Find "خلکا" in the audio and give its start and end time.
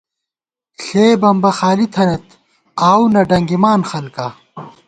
3.91-4.27